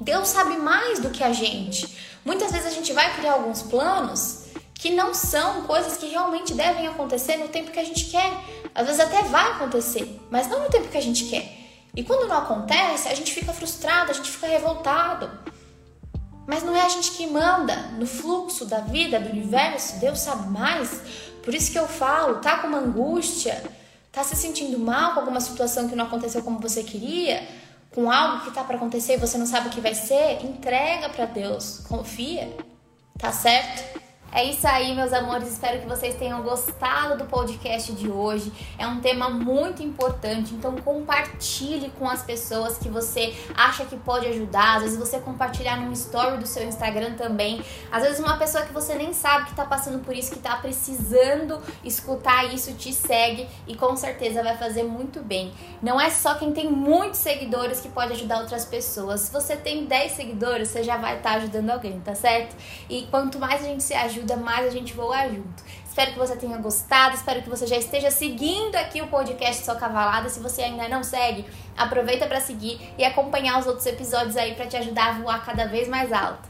[0.01, 1.99] Deus sabe mais do que a gente.
[2.25, 4.38] Muitas vezes a gente vai criar alguns planos
[4.79, 8.33] que não são coisas que realmente devem acontecer no tempo que a gente quer.
[8.73, 11.59] Às vezes até vai acontecer, mas não no tempo que a gente quer.
[11.97, 15.29] E quando não acontece, a gente fica frustrado, a gente fica revoltado.
[16.47, 20.49] Mas não é a gente que manda no fluxo da vida, do universo, Deus sabe
[20.49, 21.01] mais.
[21.43, 23.61] Por isso que eu falo, tá com uma angústia,
[24.13, 27.47] tá se sentindo mal com alguma situação que não aconteceu como você queria,
[27.93, 31.09] com algo que tá para acontecer e você não sabe o que vai ser, entrega
[31.09, 32.57] para Deus, confia.
[33.19, 34.08] Tá certo?
[34.31, 35.49] É isso aí, meus amores.
[35.49, 38.53] Espero que vocês tenham gostado do podcast de hoje.
[38.79, 44.27] É um tema muito importante, então compartilhe com as pessoas que você acha que pode
[44.27, 44.77] ajudar.
[44.77, 47.65] Às vezes você compartilhar num story do seu Instagram também.
[47.91, 50.57] Às vezes uma pessoa que você nem sabe que tá passando por isso, que tá
[50.57, 55.55] precisando escutar isso, te segue e com certeza vai fazer muito bem.
[55.83, 59.23] Não é só quem tem muitos seguidores que pode ajudar outras pessoas.
[59.23, 62.55] Se você tem 10 seguidores, você já vai estar tá ajudando alguém, tá certo?
[62.91, 65.63] E quanto mais a gente se ajuda, ajuda, mais a gente voa junto.
[65.87, 69.75] Espero que você tenha gostado, espero que você já esteja seguindo aqui o podcast Sua
[69.75, 70.29] Cavalada.
[70.29, 71.45] Se você ainda não segue,
[71.77, 75.67] aproveita para seguir e acompanhar os outros episódios aí para te ajudar a voar cada
[75.67, 76.49] vez mais alto.